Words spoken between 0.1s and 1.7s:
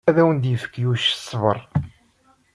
awen-d-yefk Yuc ṣṣber.